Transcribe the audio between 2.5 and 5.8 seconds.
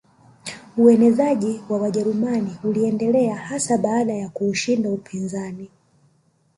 uliendelea hasa baada ya kuushinda upinzani